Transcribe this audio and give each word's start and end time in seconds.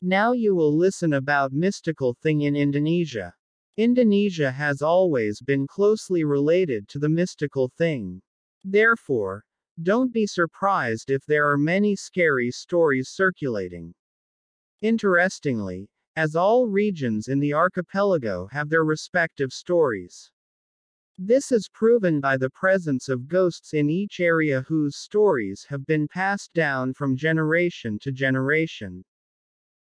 Now 0.00 0.30
you 0.32 0.54
will 0.54 0.76
listen 0.76 1.12
about 1.12 1.52
mystical 1.52 2.14
thing 2.14 2.42
in 2.42 2.54
Indonesia. 2.54 3.34
Indonesia 3.76 4.52
has 4.52 4.80
always 4.80 5.40
been 5.40 5.66
closely 5.66 6.22
related 6.22 6.88
to 6.88 7.00
the 7.00 7.08
mystical 7.08 7.68
thing. 7.76 8.22
Therefore, 8.62 9.44
don't 9.82 10.12
be 10.12 10.24
surprised 10.24 11.10
if 11.10 11.26
there 11.26 11.50
are 11.50 11.56
many 11.56 11.96
scary 11.96 12.52
stories 12.52 13.08
circulating. 13.08 13.92
Interestingly, 14.82 15.88
as 16.14 16.36
all 16.36 16.68
regions 16.68 17.26
in 17.26 17.40
the 17.40 17.54
archipelago 17.54 18.46
have 18.52 18.68
their 18.68 18.84
respective 18.84 19.52
stories. 19.52 20.30
This 21.18 21.50
is 21.50 21.68
proven 21.68 22.20
by 22.20 22.36
the 22.36 22.50
presence 22.50 23.08
of 23.08 23.26
ghosts 23.26 23.74
in 23.74 23.90
each 23.90 24.20
area 24.20 24.62
whose 24.62 24.96
stories 24.96 25.66
have 25.68 25.84
been 25.86 26.06
passed 26.06 26.52
down 26.54 26.94
from 26.94 27.16
generation 27.16 27.98
to 28.02 28.12
generation. 28.12 29.04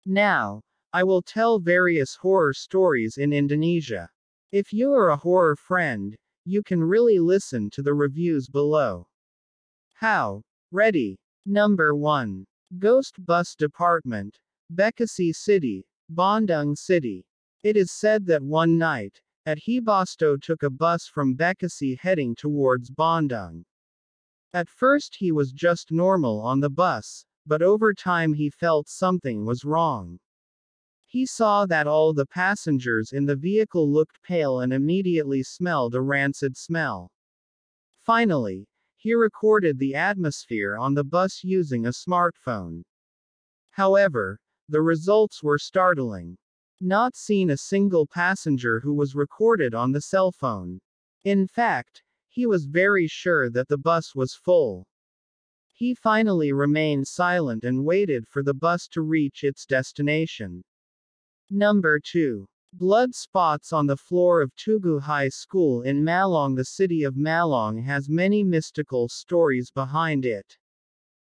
Now, 0.05 0.63
I 0.93 1.05
will 1.05 1.23
tell 1.23 1.59
various 1.59 2.17
horror 2.17 2.53
stories 2.53 3.19
in 3.19 3.33
Indonesia. 3.33 4.11
If 4.51 4.73
you 4.73 4.93
are 4.93 5.11
a 5.11 5.17
horror 5.17 5.57
friend, 5.57 6.17
you 6.45 6.63
can 6.63 6.83
really 6.83 7.19
listen 7.19 7.71
to 7.71 7.83
the 7.83 7.95
reviews 7.95 8.49
below. 8.49 9.07
How? 9.95 10.43
Ready. 10.73 11.19
Number 11.47 11.95
1. 11.95 12.45
Ghost 12.79 13.25
Bus 13.25 13.55
Department. 13.55 14.39
Bekasi 14.75 15.33
City, 15.33 15.87
Bandung 16.13 16.77
City. 16.77 17.25
It 17.63 17.77
is 17.77 17.93
said 17.93 18.27
that 18.27 18.43
one 18.43 18.77
night, 18.79 19.21
at 19.47 19.59
Hibasto 19.59 20.41
took 20.41 20.63
a 20.63 20.71
bus 20.71 21.07
from 21.07 21.37
Bekasi 21.37 21.99
heading 21.99 22.35
towards 22.35 22.91
Bandung. 22.91 23.65
At 24.53 24.69
first 24.69 25.15
he 25.15 25.31
was 25.31 25.53
just 25.53 25.93
normal 25.93 26.41
on 26.41 26.61
the 26.61 26.71
bus, 26.71 27.25
but 27.47 27.63
over 27.63 27.93
time 27.93 28.33
he 28.33 28.51
felt 28.51 28.89
something 28.89 29.45
was 29.45 29.65
wrong. 29.65 30.19
He 31.07 31.27
saw 31.27 31.67
that 31.67 31.87
all 31.87 32.15
the 32.15 32.27
passengers 32.27 33.13
in 33.13 33.27
the 33.27 33.37
vehicle 33.37 33.91
looked 33.91 34.23
pale 34.23 34.61
and 34.61 34.73
immediately 34.73 35.43
smelled 35.43 35.95
a 35.95 36.01
rancid 36.01 36.57
smell. 36.57 37.11
Finally, 37.99 38.67
he 38.97 39.15
recorded 39.15 39.79
the 39.79 39.95
atmosphere 39.95 40.77
on 40.77 40.95
the 40.95 41.05
bus 41.05 41.45
using 41.45 41.87
a 41.87 41.91
smartphone. 41.91 42.83
However, 43.71 44.39
the 44.69 44.81
results 44.81 45.43
were 45.43 45.59
startling. 45.59 46.39
Not 46.81 47.17
seen 47.17 47.51
a 47.51 47.57
single 47.57 48.07
passenger 48.07 48.81
who 48.81 48.95
was 48.95 49.15
recorded 49.15 49.75
on 49.75 49.93
the 49.93 50.01
cell 50.01 50.33
phone. 50.33 50.81
In 51.25 51.47
fact, 51.47 52.03
he 52.29 52.47
was 52.47 52.65
very 52.65 53.07
sure 53.07 53.51
that 53.51 53.69
the 53.69 53.79
bus 53.79 54.15
was 54.15 54.35
full. 54.35 54.87
He 55.83 55.95
finally 55.95 56.53
remained 56.53 57.09
silent 57.09 57.65
and 57.65 57.85
waited 57.85 58.29
for 58.29 58.45
the 58.45 58.55
bus 58.55 58.87
to 58.93 59.03
reach 59.03 59.43
its 59.43 59.67
destination. 59.67 60.63
Number 61.51 61.99
2. 61.99 62.47
Blood 62.73 63.17
spots 63.17 63.73
on 63.73 63.89
the 63.89 63.97
floor 63.97 64.43
of 64.43 64.55
Tugu 64.55 65.01
High 65.01 65.31
School 65.31 65.83
in 65.83 66.05
Malang. 66.05 66.55
The 66.55 66.67
city 66.67 67.03
of 67.03 67.17
Malang 67.17 67.83
has 67.83 68.09
many 68.09 68.45
mystical 68.45 69.09
stories 69.09 69.73
behind 69.73 70.25
it. 70.25 70.57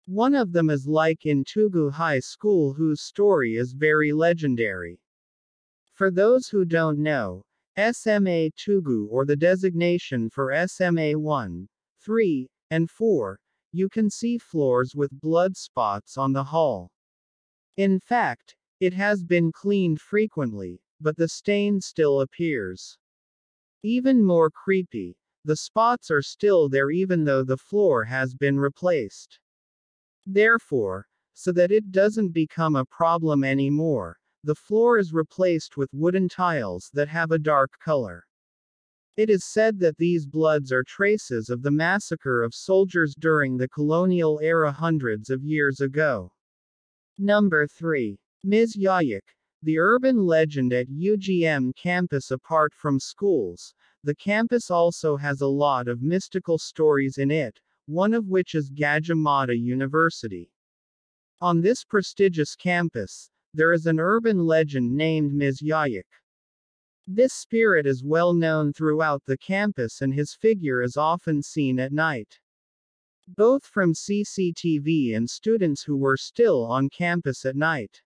One 0.04 0.36
of 0.36 0.52
them 0.52 0.70
is 0.70 0.86
like 0.86 1.26
in 1.26 1.42
Tugu 1.42 1.90
High 1.90 2.20
School, 2.20 2.72
whose 2.72 3.00
story 3.00 3.56
is 3.56 3.72
very 3.72 4.12
legendary. 4.12 5.00
For 5.92 6.12
those 6.12 6.46
who 6.46 6.64
don't 6.64 7.00
know, 7.00 7.42
SMA 7.76 8.52
Tugu 8.52 9.08
or 9.10 9.26
the 9.26 9.34
designation 9.34 10.30
for 10.30 10.54
SMA 10.68 11.18
1, 11.18 11.68
3, 11.98 12.48
and 12.70 12.88
4, 12.88 13.40
you 13.76 13.88
can 13.88 14.08
see 14.08 14.38
floors 14.38 14.94
with 14.96 15.20
blood 15.20 15.56
spots 15.56 16.16
on 16.16 16.32
the 16.32 16.44
hall. 16.44 16.90
In 17.76 18.00
fact, 18.00 18.56
it 18.80 18.94
has 18.94 19.22
been 19.22 19.52
cleaned 19.52 20.00
frequently, 20.00 20.80
but 21.00 21.16
the 21.16 21.28
stain 21.28 21.80
still 21.80 22.22
appears. 22.22 22.98
Even 23.82 24.24
more 24.24 24.50
creepy, 24.50 25.16
the 25.44 25.56
spots 25.56 26.10
are 26.10 26.22
still 26.22 26.68
there 26.68 26.90
even 26.90 27.24
though 27.24 27.44
the 27.44 27.56
floor 27.56 28.04
has 28.04 28.34
been 28.34 28.58
replaced. 28.58 29.38
Therefore, 30.24 31.06
so 31.34 31.52
that 31.52 31.70
it 31.70 31.92
doesn't 31.92 32.30
become 32.30 32.76
a 32.76 32.84
problem 32.86 33.44
anymore, 33.44 34.18
the 34.42 34.54
floor 34.54 34.98
is 34.98 35.12
replaced 35.12 35.76
with 35.76 35.92
wooden 35.92 36.28
tiles 36.28 36.90
that 36.94 37.08
have 37.08 37.30
a 37.30 37.38
dark 37.38 37.78
color. 37.78 38.25
It 39.16 39.30
is 39.30 39.44
said 39.44 39.78
that 39.78 39.96
these 39.96 40.26
bloods 40.26 40.70
are 40.70 40.84
traces 40.84 41.48
of 41.48 41.62
the 41.62 41.70
massacre 41.70 42.42
of 42.42 42.54
soldiers 42.54 43.14
during 43.14 43.56
the 43.56 43.68
colonial 43.68 44.38
era 44.42 44.70
hundreds 44.70 45.30
of 45.30 45.42
years 45.42 45.80
ago. 45.80 46.32
Number 47.16 47.66
3. 47.66 48.20
Ms. 48.44 48.76
Yayak, 48.76 49.22
the 49.62 49.78
urban 49.78 50.26
legend 50.26 50.74
at 50.74 50.88
UGM 50.88 51.74
campus 51.76 52.30
apart 52.30 52.74
from 52.74 53.00
schools, 53.00 53.72
the 54.04 54.14
campus 54.14 54.70
also 54.70 55.16
has 55.16 55.40
a 55.40 55.46
lot 55.46 55.88
of 55.88 56.02
mystical 56.02 56.58
stories 56.58 57.16
in 57.16 57.30
it, 57.30 57.58
one 57.86 58.12
of 58.12 58.28
which 58.28 58.54
is 58.54 58.70
Gadjah 58.70 59.16
Mada 59.16 59.56
University. 59.56 60.52
On 61.40 61.62
this 61.62 61.84
prestigious 61.84 62.54
campus, 62.54 63.30
there 63.54 63.72
is 63.72 63.86
an 63.86 63.98
urban 63.98 64.44
legend 64.44 64.94
named 64.94 65.32
Ms. 65.32 65.62
Yayak. 65.62 66.04
This 67.08 67.32
spirit 67.32 67.86
is 67.86 68.02
well 68.02 68.34
known 68.34 68.72
throughout 68.72 69.24
the 69.26 69.38
campus 69.38 70.02
and 70.02 70.12
his 70.12 70.34
figure 70.34 70.82
is 70.82 70.96
often 70.96 71.40
seen 71.40 71.78
at 71.78 71.92
night. 71.92 72.40
Both 73.28 73.64
from 73.64 73.94
CCTV 73.94 75.14
and 75.14 75.30
students 75.30 75.84
who 75.84 75.96
were 75.96 76.16
still 76.16 76.64
on 76.64 76.90
campus 76.90 77.44
at 77.44 77.54
night. 77.54 78.02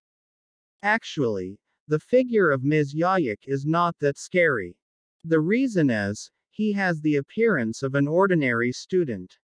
Actually, 0.82 1.58
the 1.88 1.98
figure 1.98 2.50
of 2.50 2.62
Ms. 2.62 2.94
Yayak 2.94 3.48
is 3.48 3.64
not 3.64 3.98
that 4.00 4.18
scary. 4.18 4.76
The 5.24 5.40
reason 5.40 5.88
is, 5.88 6.30
he 6.50 6.72
has 6.72 7.00
the 7.00 7.16
appearance 7.16 7.82
of 7.82 7.94
an 7.94 8.06
ordinary 8.06 8.70
student. 8.70 9.38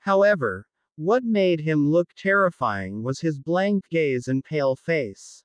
However, 0.00 0.68
what 0.96 1.24
made 1.24 1.60
him 1.60 1.90
look 1.90 2.12
terrifying 2.14 3.02
was 3.02 3.20
his 3.20 3.38
blank 3.38 3.88
gaze 3.88 4.28
and 4.28 4.44
pale 4.44 4.76
face. 4.76 5.44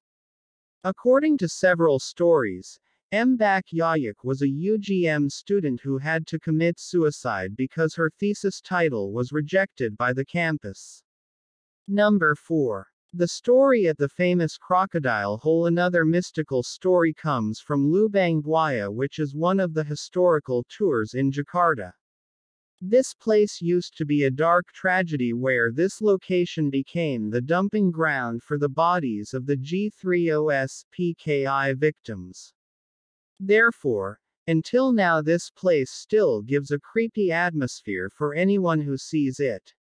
According 0.83 1.37
to 1.37 1.47
several 1.47 1.99
stories, 1.99 2.79
Mbak 3.13 3.73
Yayak 3.73 4.23
was 4.23 4.41
a 4.41 4.47
UGM 4.47 5.29
student 5.29 5.81
who 5.81 5.97
had 5.97 6.25
to 6.27 6.39
commit 6.39 6.79
suicide 6.79 7.57
because 7.57 7.93
her 7.95 8.09
thesis 8.09 8.61
title 8.61 9.11
was 9.11 9.33
rejected 9.33 9.97
by 9.97 10.13
the 10.13 10.23
campus. 10.23 11.03
Number 11.89 12.35
4. 12.35 12.87
The 13.11 13.27
story 13.27 13.89
at 13.89 13.97
the 13.97 14.07
famous 14.07 14.57
Crocodile 14.57 15.35
Hole 15.39 15.65
Another 15.65 16.05
mystical 16.05 16.63
story 16.63 17.13
comes 17.13 17.59
from 17.59 17.91
Lubang 17.91 18.41
Buaya 18.41 18.89
which 18.89 19.19
is 19.19 19.35
one 19.35 19.59
of 19.59 19.73
the 19.73 19.83
historical 19.83 20.63
tours 20.69 21.13
in 21.13 21.33
Jakarta. 21.33 21.91
This 22.79 23.13
place 23.13 23.61
used 23.61 23.97
to 23.97 24.05
be 24.05 24.23
a 24.23 24.31
dark 24.31 24.67
tragedy 24.71 25.33
where 25.33 25.69
this 25.69 25.99
location 25.99 26.69
became 26.69 27.29
the 27.29 27.41
dumping 27.41 27.91
ground 27.91 28.41
for 28.41 28.57
the 28.57 28.69
bodies 28.69 29.33
of 29.33 29.45
the 29.47 29.57
G30S 29.57 30.85
PKI 30.97 31.75
victims. 31.75 32.53
Therefore, 33.41 34.21
until 34.47 34.93
now 34.93 35.21
this 35.21 35.49
place 35.49 35.91
still 35.91 36.41
gives 36.41 36.71
a 36.71 36.79
creepy 36.79 37.31
atmosphere 37.31 38.09
for 38.09 38.33
anyone 38.33 38.79
who 38.79 38.97
sees 38.97 39.41
it. 39.41 39.73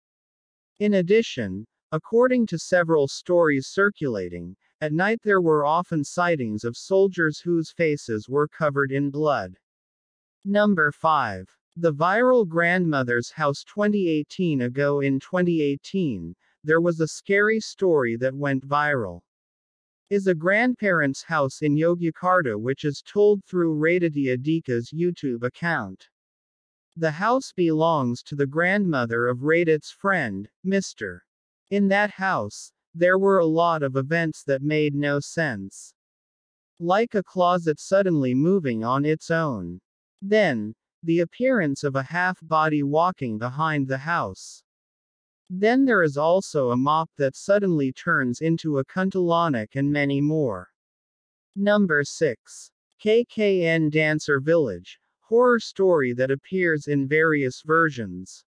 In 0.80 0.94
addition, 0.94 1.66
According 1.92 2.46
to 2.46 2.58
several 2.58 3.08
stories 3.08 3.66
circulating, 3.66 4.54
at 4.80 4.92
night 4.92 5.22
there 5.24 5.40
were 5.40 5.66
often 5.66 6.04
sightings 6.04 6.62
of 6.62 6.76
soldiers 6.76 7.40
whose 7.40 7.72
faces 7.72 8.28
were 8.28 8.46
covered 8.46 8.92
in 8.92 9.10
blood. 9.10 9.58
Number 10.44 10.92
5. 10.92 11.48
The 11.74 11.92
viral 11.92 12.46
grandmother's 12.46 13.32
house 13.32 13.64
2018 13.64 14.60
ago 14.60 15.00
in 15.00 15.18
2018, 15.18 16.36
there 16.62 16.80
was 16.80 17.00
a 17.00 17.08
scary 17.08 17.58
story 17.58 18.14
that 18.18 18.36
went 18.36 18.64
viral. 18.64 19.22
Is 20.10 20.26
a 20.26 20.34
grandparent's 20.34 21.22
house 21.22 21.62
in 21.62 21.76
Yogyakarta 21.76 22.60
which 22.60 22.84
is 22.84 23.00
told 23.00 23.44
through 23.44 23.78
Raditya 23.78 24.42
Dika's 24.42 24.90
YouTube 24.90 25.44
account. 25.44 26.08
The 26.96 27.12
house 27.12 27.52
belongs 27.52 28.24
to 28.24 28.34
the 28.34 28.48
grandmother 28.48 29.28
of 29.28 29.44
Radit's 29.44 29.92
friend, 29.92 30.48
Mr. 30.66 31.20
In 31.70 31.86
that 31.88 32.10
house, 32.10 32.72
there 32.92 33.20
were 33.20 33.38
a 33.38 33.46
lot 33.46 33.84
of 33.84 33.94
events 33.94 34.42
that 34.48 34.62
made 34.62 34.96
no 34.96 35.20
sense. 35.20 35.94
Like 36.80 37.14
a 37.14 37.22
closet 37.22 37.78
suddenly 37.78 38.34
moving 38.34 38.82
on 38.82 39.04
its 39.04 39.30
own. 39.30 39.80
Then, 40.20 40.74
the 41.04 41.20
appearance 41.20 41.84
of 41.84 41.94
a 41.94 42.02
half 42.02 42.40
body 42.42 42.82
walking 42.82 43.38
behind 43.38 43.86
the 43.86 43.98
house. 43.98 44.64
Then 45.52 45.84
there 45.84 46.04
is 46.04 46.16
also 46.16 46.70
a 46.70 46.76
mop 46.76 47.10
that 47.16 47.34
suddenly 47.34 47.92
turns 47.92 48.40
into 48.40 48.78
a 48.78 48.84
kuntilanak 48.84 49.74
and 49.74 49.90
many 49.90 50.20
more. 50.20 50.68
Number 51.56 52.04
6. 52.04 52.70
KKN 53.04 53.90
Dancer 53.90 54.38
Village, 54.38 55.00
horror 55.22 55.58
story 55.58 56.12
that 56.12 56.30
appears 56.30 56.86
in 56.86 57.08
various 57.08 57.62
versions. 57.62 58.44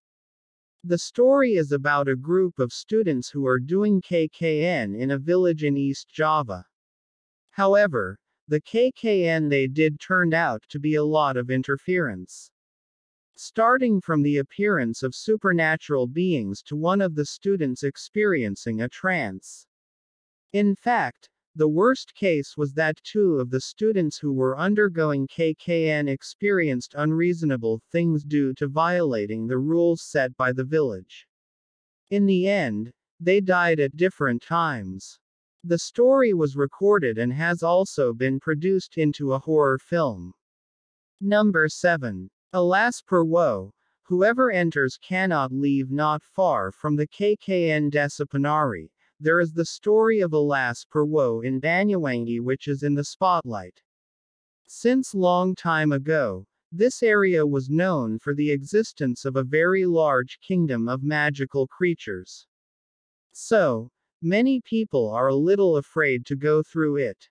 The 0.83 0.97
story 0.97 1.55
is 1.55 1.71
about 1.71 2.07
a 2.07 2.15
group 2.15 2.57
of 2.57 2.71
students 2.71 3.29
who 3.29 3.45
are 3.45 3.59
doing 3.59 4.01
KKN 4.01 4.97
in 4.97 5.11
a 5.11 5.17
village 5.17 5.63
in 5.63 5.75
East 5.75 6.07
Java. 6.09 6.65
However, 7.49 8.17
the 8.47 8.61
KKN 8.61 9.49
they 9.49 9.67
did 9.67 9.99
turned 9.99 10.33
out 10.33 10.63
to 10.69 10.79
be 10.79 10.95
a 10.95 11.03
lot 11.03 11.35
of 11.35 11.49
interference 11.49 12.49
starting 13.41 14.01
from 14.01 14.21
the 14.21 14.37
appearance 14.37 15.01
of 15.01 15.15
supernatural 15.15 16.05
beings 16.05 16.61
to 16.61 16.75
one 16.75 16.99
of 16.99 17.15
the 17.15 17.25
students 17.25 17.83
experiencing 17.83 18.81
a 18.81 18.89
trance. 18.89 19.65
In 20.51 20.75
fact, 20.75 21.29
the 21.55 21.67
worst 21.67 22.13
case 22.15 22.55
was 22.55 22.73
that 22.73 23.03
two 23.03 23.39
of 23.39 23.49
the 23.49 23.59
students 23.59 24.17
who 24.17 24.31
were 24.31 24.57
undergoing 24.57 25.27
KKN 25.27 26.07
experienced 26.07 26.93
unreasonable 26.95 27.81
things 27.91 28.23
due 28.23 28.53
to 28.53 28.67
violating 28.67 29.47
the 29.47 29.57
rules 29.57 30.01
set 30.03 30.37
by 30.37 30.51
the 30.53 30.63
village. 30.63 31.27
In 32.09 32.25
the 32.25 32.47
end, 32.47 32.93
they 33.19 33.41
died 33.41 33.79
at 33.79 33.97
different 33.97 34.41
times. 34.41 35.19
The 35.63 35.79
story 35.79 36.33
was 36.33 36.55
recorded 36.55 37.17
and 37.17 37.33
has 37.33 37.63
also 37.63 38.13
been 38.13 38.39
produced 38.39 38.97
into 38.97 39.33
a 39.33 39.39
horror 39.39 39.77
film. 39.77 40.33
Number 41.19 41.67
7. 41.67 42.29
Alas 42.53 43.01
Purwo, 43.01 43.71
whoever 44.03 44.49
enters 44.49 44.97
cannot 44.97 45.51
leave 45.51 45.91
not 45.91 46.23
far 46.23 46.71
from 46.71 46.95
the 46.95 47.07
KKN 47.07 47.91
Desa 47.91 48.25
Penari. 48.25 48.89
There 49.21 49.41
is 49.41 49.51
the 49.51 49.65
story 49.65 50.21
of 50.21 50.31
Alas 50.31 50.85
Purwo 50.85 51.43
in 51.43 51.59
Banyuwangi 51.59 52.39
which 52.39 52.69
is 52.69 52.83
in 52.83 52.95
the 52.95 53.03
spotlight. 53.03 53.81
Since 54.65 55.13
long 55.13 55.55
time 55.55 55.91
ago, 55.91 56.45
this 56.71 57.03
area 57.03 57.45
was 57.45 57.69
known 57.69 58.19
for 58.19 58.33
the 58.33 58.49
existence 58.51 59.25
of 59.25 59.35
a 59.35 59.43
very 59.43 59.85
large 59.85 60.39
kingdom 60.39 60.87
of 60.87 61.03
magical 61.03 61.67
creatures. 61.67 62.47
So, 63.33 63.91
many 64.21 64.61
people 64.61 65.09
are 65.09 65.27
a 65.27 65.35
little 65.35 65.75
afraid 65.75 66.25
to 66.27 66.37
go 66.37 66.63
through 66.63 66.97
it. 66.97 67.27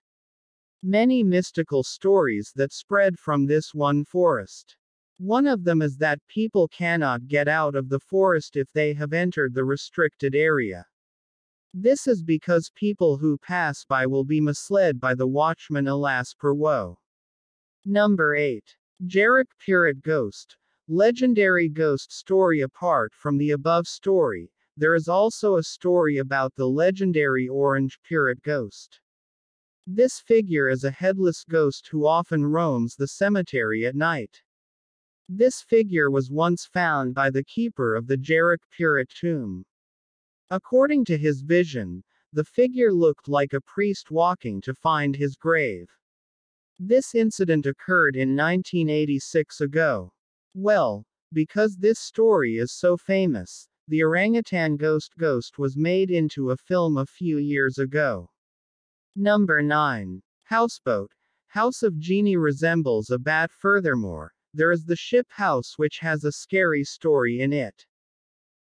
Many 0.83 1.25
mystical 1.25 1.83
stories 1.83 2.53
that 2.57 2.75
spread 2.75 3.19
from 3.19 3.47
this 3.47 3.73
one 3.73 4.05
forest. 4.05 4.77
One 5.17 5.47
of 5.47 5.65
them 5.65 5.81
is 5.81 5.97
that 5.97 6.27
people 6.29 6.69
cannot 6.69 7.29
get 7.29 7.49
out 7.49 7.75
of 7.75 7.89
the 7.89 8.01
forest 8.01 8.57
if 8.57 8.71
they 8.73 8.93
have 8.93 9.15
entered 9.15 9.55
the 9.55 9.65
restricted 9.65 10.35
area. 10.35 10.85
This 11.81 12.09
is 12.09 12.25
because 12.25 12.73
people 12.75 13.19
who 13.19 13.39
pass 13.39 13.85
by 13.85 14.05
will 14.05 14.25
be 14.25 14.41
misled 14.41 14.99
by 14.99 15.15
the 15.15 15.29
watchman 15.29 15.87
Alas 15.87 16.35
Purwo. 16.35 16.97
Number 17.85 18.35
8. 18.35 18.65
Jeruk 19.07 19.47
Purut 19.65 20.03
Ghost. 20.03 20.57
Legendary 20.89 21.69
ghost 21.69 22.11
story 22.11 22.63
Apart 22.63 23.15
from 23.15 23.39
the 23.39 23.53
above 23.53 23.87
story, 23.87 24.51
there 24.77 24.97
is 24.97 25.07
also 25.07 25.55
a 25.55 25.63
story 25.63 26.19
about 26.19 26.53
the 26.57 26.67
legendary 26.67 27.47
orange 27.47 28.01
Purut 28.03 28.43
ghost. 28.43 29.01
This 29.87 30.19
figure 30.19 30.69
is 30.69 30.83
a 30.83 30.91
headless 30.91 31.45
ghost 31.45 31.87
who 31.93 32.09
often 32.09 32.45
roams 32.45 32.97
the 32.97 33.07
cemetery 33.07 33.87
at 33.87 33.95
night. 33.95 34.43
This 35.29 35.63
figure 35.63 36.11
was 36.11 36.29
once 36.29 36.67
found 36.67 37.15
by 37.15 37.31
the 37.31 37.45
keeper 37.45 37.95
of 37.95 38.09
the 38.09 38.17
Jeruk 38.17 38.65
Purut 38.77 39.11
tomb. 39.11 39.65
According 40.51 41.05
to 41.07 41.19
his 41.19 41.43
vision, 41.43 42.03
the 42.33 42.45
figure 42.45 42.93
looked 42.93 43.29
like 43.29 43.53
a 43.53 43.61
priest 43.61 44.11
walking 44.11 44.61
to 44.63 44.75
find 44.75 45.15
his 45.15 45.37
grave. 45.37 45.91
This 46.79 47.15
incident 47.15 47.67
occurred 47.67 48.17
in 48.17 48.37
1986 48.37 49.61
ago. 49.61 50.13
Well, 50.55 51.05
because 51.33 51.77
this 51.77 51.99
story 51.99 52.57
is 52.57 52.73
so 52.73 52.97
famous, 52.97 53.69
the 53.89 54.03
orangutan 54.03 54.77
ghost 54.77 55.13
ghost 55.19 55.59
was 55.59 55.77
made 55.77 56.11
into 56.11 56.51
a 56.51 56.57
film 56.57 56.97
a 56.97 57.07
few 57.07 57.39
years 57.39 57.79
ago. 57.79 58.31
Number 59.17 59.61
9. 59.63 60.23
Houseboat. 60.45 61.11
House 61.49 61.83
of 61.83 61.99
Genie 61.99 62.37
resembles 62.37 63.11
a 63.11 63.19
bat 63.19 63.51
furthermore, 63.51 64.33
there 64.55 64.73
is 64.73 64.85
the 64.85 64.97
ship 64.97 65.27
house 65.31 65.77
which 65.77 65.99
has 65.99 66.25
a 66.25 66.33
scary 66.33 66.85
story 66.85 67.41
in 67.41 67.53
it. 67.53 67.87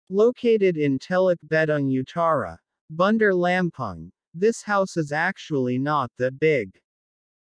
Located 0.08 0.76
in 0.76 1.00
Teluk 1.00 1.38
Betung 1.48 1.90
Utara, 1.90 2.58
Bandar 2.90 3.32
Lampung, 3.32 4.12
this 4.34 4.62
house 4.62 4.96
is 4.96 5.10
actually 5.10 5.78
not 5.78 6.12
that 6.18 6.38
big. 6.38 6.80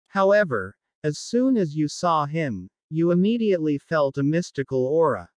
However, 0.07 0.75
as 1.05 1.19
soon 1.19 1.59
as 1.59 1.77
you 1.77 1.89
saw 1.89 2.25
him, 2.25 2.71
you 2.89 3.11
immediately 3.11 3.77
felt 3.77 4.17
a 4.17 4.23
mystical 4.23 4.87
aura. 4.87 5.29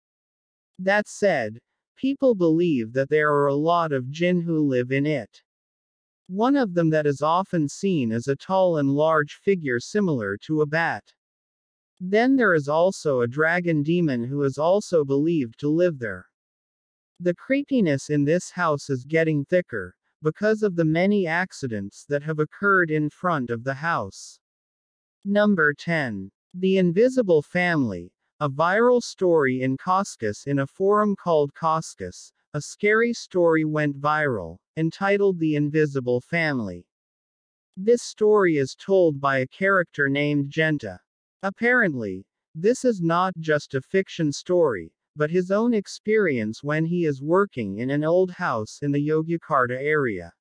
That 0.79 1.09
said, 1.09 1.59
people 1.97 2.37
believe 2.37 2.93
that 2.93 3.09
there 3.11 3.33
are 3.33 3.49
a 3.49 3.55
lot 3.57 3.91
of 3.91 4.09
jinn 4.11 4.41
who 4.41 4.61
live 4.61 4.93
in 4.93 5.05
it. 5.05 5.43
One 6.29 6.57
of 6.57 6.75
them 6.75 6.91
that 6.91 7.07
is 7.07 7.23
often 7.23 7.69
seen 7.69 8.13
is 8.13 8.29
a 8.29 8.37
tall 8.37 8.77
and 8.77 8.95
large 8.95 9.35
figure 9.35 9.81
similar 9.81 10.37
to 10.43 10.61
a 10.61 10.67
bat. 10.67 11.13
Then 11.99 12.37
there 12.37 12.55
is 12.55 12.69
also 12.69 13.21
a 13.21 13.27
dragon 13.27 13.83
demon 13.83 14.23
who 14.23 14.45
is 14.45 14.59
also 14.59 15.05
believed 15.05 15.59
to 15.59 15.69
live 15.69 15.99
there. 15.99 16.30
The 17.23 17.35
creepiness 17.35 18.09
in 18.09 18.25
this 18.25 18.51
house 18.51 18.89
is 18.89 19.05
getting 19.05 19.45
thicker, 19.45 19.95
because 20.23 20.63
of 20.63 20.75
the 20.75 20.87
many 20.87 21.27
accidents 21.27 22.07
that 22.09 22.23
have 22.23 22.39
occurred 22.39 22.91
in 22.91 23.11
front 23.11 23.51
of 23.51 23.63
the 23.63 23.75
house. 23.75 24.41
Number 25.23 25.75
10. 25.75 26.31
The 26.55 26.79
Invisible 26.79 27.43
Family, 27.43 28.11
a 28.41 28.49
viral 28.49 29.03
story 29.03 29.61
in 29.61 29.77
Kaskus 29.77 30.47
in 30.47 30.61
a 30.61 30.67
forum 30.67 31.15
called 31.15 31.53
Kaskus, 31.53 32.33
a 32.55 32.63
scary 32.63 33.13
story 33.13 33.67
went 33.67 34.01
viral, 34.01 34.57
entitled 34.79 35.39
The 35.39 35.57
Invisible 35.57 36.23
Family. 36.23 36.87
This 37.77 38.01
story 38.01 38.57
is 38.57 38.75
told 38.75 39.21
by 39.21 39.41
a 39.41 39.47
character 39.47 40.09
named 40.09 40.49
Genta. 40.49 40.99
Apparently, 41.43 42.25
this 42.55 42.83
is 42.83 43.03
not 43.03 43.35
just 43.39 43.75
a 43.75 43.83
fiction 43.83 44.33
story, 44.33 44.95
but 45.21 45.31
his 45.31 45.51
own 45.51 45.75
experience 45.75 46.65
when 46.65 46.87
he 46.87 47.05
is 47.05 47.21
working 47.21 47.77
in 47.77 47.91
an 47.91 48.03
old 48.03 48.31
house 48.31 48.79
in 48.81 48.91
the 48.91 49.07
Yogyakarta 49.07 49.77
area. 49.79 50.33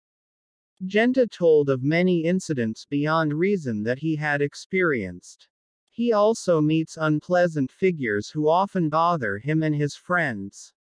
Genta 0.86 1.28
told 1.28 1.70
of 1.70 1.84
many 1.84 2.24
incidents 2.24 2.86
beyond 2.86 3.34
reason 3.34 3.84
that 3.84 4.00
he 4.00 4.16
had 4.16 4.42
experienced. 4.42 5.50
He 5.90 6.14
also 6.14 6.62
meets 6.62 6.96
unpleasant 6.96 7.70
figures 7.70 8.30
who 8.30 8.48
often 8.48 8.88
bother 8.88 9.38
him 9.38 9.64
and 9.64 9.76
his 9.76 9.98
friends. 9.98 10.74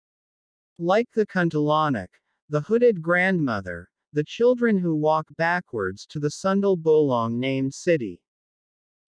Like 0.77 1.11
the 1.11 1.25
Kuntilanak, 1.25 2.21
the 2.47 2.61
hooded 2.61 3.01
grandmother, 3.01 3.89
the 4.13 4.23
children 4.23 4.77
who 4.77 4.95
walk 4.95 5.27
backwards 5.35 6.05
to 6.05 6.21
the 6.21 6.31
Sundal 6.31 6.77
Bolong 6.77 7.33
named 7.33 7.73
city. 7.73 8.21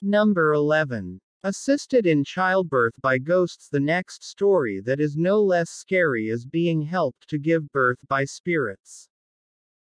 Number 0.03 0.53
11. 0.53 1.21
Assisted 1.43 2.05
in 2.05 2.23
childbirth 2.23 2.93
by 3.01 3.17
ghosts. 3.17 3.71
The 3.71 3.81
next 3.81 4.23
story 4.23 4.81
that 4.83 5.01
is 5.01 5.17
no 5.17 5.43
less 5.43 5.71
scary 5.71 6.29
is 6.29 6.45
being 6.45 6.83
helped 6.83 7.29
to 7.29 7.39
give 7.39 7.73
birth 7.73 7.99
by 8.07 8.27
spirits. 8.27 9.09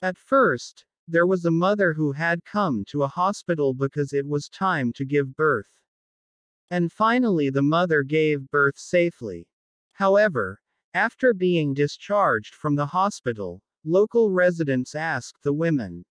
At 0.02 0.18
first, 0.18 0.84
there 1.06 1.26
was 1.26 1.46
a 1.46 1.50
mother 1.50 1.94
who 1.94 2.12
had 2.12 2.44
come 2.44 2.84
to 2.88 3.02
a 3.02 3.08
hospital 3.08 3.72
because 3.72 4.12
it 4.12 4.26
was 4.26 4.50
time 4.50 4.92
to 4.92 5.06
give 5.06 5.34
birth. 5.34 5.80
And 6.70 6.92
finally, 6.92 7.48
the 7.48 7.62
mother 7.62 8.02
gave 8.02 8.50
birth 8.50 8.76
safely. 8.76 9.48
However, 9.92 10.60
after 10.92 11.32
being 11.32 11.72
discharged 11.72 12.54
from 12.54 12.76
the 12.76 12.86
hospital, 12.86 13.62
local 13.84 14.30
residents 14.30 14.94
asked 14.94 15.42
the 15.42 15.54
women. 15.54 16.04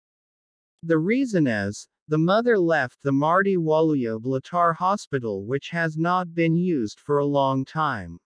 The 0.81 0.97
reason 0.97 1.45
is, 1.45 1.87
the 2.09 2.17
mother 2.17 2.57
left 2.57 3.01
the 3.03 3.11
Mardi 3.11 3.57
Waluyo 3.57 4.19
Blitar 4.19 4.73
hospital 4.73 5.45
which 5.45 5.69
has 5.69 5.97
not 5.97 6.33
been 6.33 6.55
used 6.55 6.99
for 6.99 7.17
a 7.17 7.25
long 7.25 7.65
time. 7.65 8.17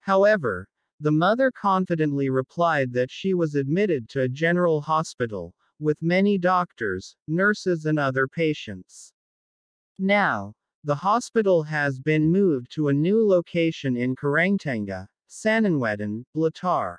However, 0.00 0.68
the 1.00 1.10
mother 1.10 1.50
confidently 1.50 2.28
replied 2.28 2.92
that 2.92 3.10
she 3.10 3.32
was 3.32 3.54
admitted 3.54 4.08
to 4.10 4.20
a 4.20 4.28
general 4.28 4.82
hospital, 4.82 5.54
with 5.78 6.02
many 6.02 6.36
doctors, 6.36 7.16
nurses 7.26 7.86
and 7.86 7.98
other 7.98 8.28
patients. 8.28 9.14
Now, 9.98 10.54
the 10.84 10.94
hospital 10.94 11.62
has 11.62 11.98
been 11.98 12.30
moved 12.30 12.70
to 12.72 12.88
a 12.88 12.92
new 12.92 13.26
location 13.26 13.96
in 13.96 14.14
Karangtengah, 14.14 15.06
Sananwetan, 15.28 16.24
Blitar. 16.36 16.98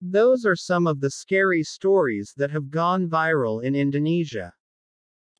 Those 0.00 0.46
are 0.46 0.56
some 0.56 0.86
of 0.86 1.00
the 1.00 1.10
scary 1.10 1.62
stories 1.62 2.32
that 2.38 2.50
have 2.50 2.70
gone 2.70 3.10
viral 3.10 3.62
in 3.62 3.74
Indonesia. 3.74 4.54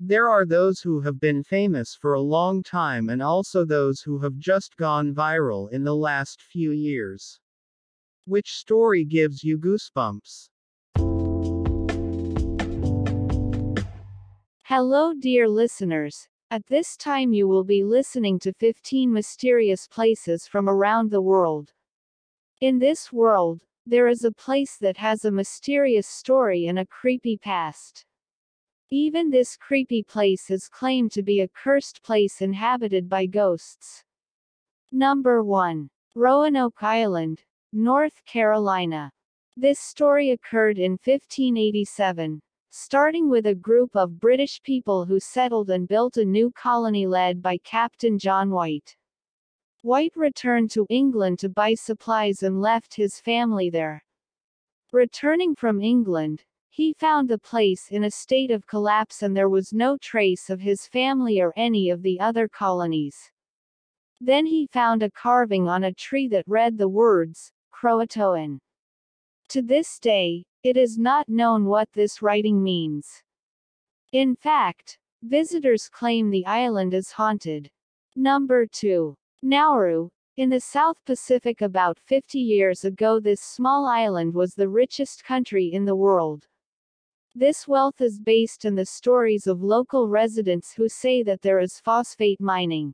There 0.01 0.29
are 0.29 0.45
those 0.45 0.81
who 0.81 1.01
have 1.03 1.21
been 1.21 1.45
famous 1.45 1.95
for 1.95 2.15
a 2.15 2.21
long 2.21 2.63
time 2.63 3.09
and 3.09 3.23
also 3.23 3.65
those 3.65 4.01
who 4.01 4.19
have 4.19 4.37
just 4.39 4.77
gone 4.77 5.15
viral 5.15 5.71
in 5.71 5.85
the 5.85 5.95
last 5.95 6.43
few 6.43 6.73
years. 6.73 7.39
Which 8.27 8.53
story 8.53 9.05
gives 9.05 9.45
you 9.45 9.59
goosebumps? 9.59 10.49
Hello, 14.65 15.13
dear 15.13 15.49
listeners. 15.49 16.29
At 16.51 16.67
this 16.67 16.97
time, 16.97 17.33
you 17.33 17.49
will 17.49 17.65
be 17.65 17.85
listening 17.85 18.39
to 18.41 18.53
15 18.53 19.13
mysterious 19.13 19.89
places 19.89 20.47
from 20.47 20.69
around 20.69 21.11
the 21.11 21.23
world. 21.23 21.73
In 22.61 22.79
this 22.79 23.13
world, 23.13 23.63
there 23.87 24.09
is 24.09 24.25
a 24.25 24.33
place 24.33 24.77
that 24.79 24.97
has 24.97 25.25
a 25.25 25.31
mysterious 25.31 26.07
story 26.07 26.67
and 26.67 26.79
a 26.79 26.87
creepy 26.87 27.37
past. 27.37 28.05
Even 28.95 29.31
this 29.31 29.57
creepy 29.57 30.03
place 30.03 30.51
is 30.51 30.69
claimed 30.69 31.13
to 31.13 31.23
be 31.23 31.41
a 31.41 31.49
cursed 31.49 32.03
place 32.03 32.43
inhabited 32.43 33.09
by 33.09 33.25
ghosts. 33.25 34.05
Number 34.93 35.43
1. 35.43 35.89
Roanoke 36.15 36.83
Island, 36.83 37.43
North 37.73 38.23
Carolina. 38.27 39.11
This 39.57 39.81
story 39.81 40.33
occurred 40.33 40.77
in 40.77 40.99
1587, 41.03 42.43
starting 42.69 43.31
with 43.31 43.47
a 43.47 43.55
group 43.55 43.97
of 43.97 44.21
British 44.21 44.61
people 44.63 45.07
who 45.07 45.19
settled 45.19 45.71
and 45.71 45.89
built 45.89 46.19
a 46.19 46.25
new 46.27 46.51
colony 46.51 47.07
led 47.07 47.41
by 47.41 47.57
Captain 47.65 48.19
John 48.19 48.51
White. 48.51 48.95
White 49.81 50.13
returned 50.17 50.71
to 50.73 50.87
England 50.91 51.39
to 51.39 51.49
buy 51.49 51.73
supplies 51.73 52.43
and 52.43 52.61
left 52.61 52.93
his 52.93 53.19
family 53.19 53.71
there. 53.71 54.05
Returning 54.93 55.55
from 55.55 55.81
England, 55.81 56.45
he 56.75 56.95
found 56.95 57.29
the 57.29 57.39
place 57.39 57.89
in 57.91 58.05
a 58.05 58.11
state 58.11 58.51
of 58.51 58.67
collapse 58.67 59.23
and 59.23 59.37
there 59.37 59.51
was 59.51 59.75
no 59.75 59.99
trace 59.99 60.49
of 60.49 60.59
his 60.59 60.87
family 60.87 61.39
or 61.39 61.53
any 61.55 61.91
of 61.91 62.01
the 62.01 62.19
other 62.19 62.49
colonies. 62.49 63.31
Then 64.23 64.47
he 64.47 64.67
found 64.73 65.03
a 65.03 65.11
carving 65.11 65.69
on 65.69 65.85
a 65.85 65.93
tree 65.93 66.29
that 66.29 66.49
read 66.49 66.79
the 66.79 66.89
words, 66.89 67.53
Croatoan. 67.75 68.59
To 69.51 69.61
this 69.61 69.99
day, 69.99 70.47
it 70.63 70.79
is 70.79 70.97
not 70.97 71.29
known 71.29 71.67
what 71.67 71.91
this 71.93 72.23
writing 72.23 72.63
means. 72.63 73.23
In 74.13 74.35
fact, 74.35 74.97
visitors 75.23 75.91
claim 75.91 76.31
the 76.31 76.47
island 76.47 76.95
is 76.95 77.13
haunted. 77.13 77.71
Number 78.17 78.67
2. 78.67 79.15
Nauru. 79.43 80.09
In 80.39 80.49
the 80.49 80.61
South 80.61 80.97
Pacific 81.05 81.61
about 81.61 81.99
50 81.99 82.39
years 82.39 82.87
ago 82.87 83.21
this 83.21 83.43
small 83.43 83.85
island 83.85 84.33
was 84.33 84.55
the 84.55 84.71
richest 84.71 85.23
country 85.23 85.67
in 85.67 85.85
the 85.85 85.97
world. 85.97 86.49
This 87.35 87.67
wealth 87.67 88.03
is 88.03 88.21
based 88.21 88.67
on 88.67 88.75
the 88.75 88.85
stories 88.85 89.47
of 89.47 89.63
local 89.63 90.07
residents 90.07 90.75
who 90.75 90.87
say 90.87 91.23
that 91.23 91.41
there 91.41 91.61
is 91.61 91.81
phosphate 91.81 92.43
mining. 92.43 92.93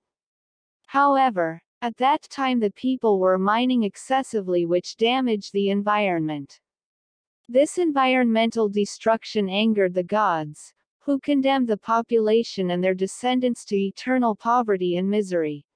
However, 0.86 1.60
at 1.82 1.96
that 1.96 2.22
time 2.22 2.60
the 2.60 2.70
people 2.70 3.18
were 3.18 3.36
mining 3.36 3.82
excessively 3.82 4.64
which 4.64 4.96
damaged 4.96 5.52
the 5.52 5.70
environment. 5.70 6.60
This 7.48 7.78
environmental 7.78 8.68
destruction 8.68 9.48
angered 9.48 9.94
the 9.94 10.04
gods, 10.04 10.72
who 11.00 11.18
condemned 11.18 11.66
the 11.66 11.76
population 11.76 12.70
and 12.70 12.84
their 12.84 12.94
descendants 12.94 13.64
to 13.64 13.76
eternal 13.76 14.36
poverty 14.36 14.98
and 14.98 15.10
misery. 15.10 15.66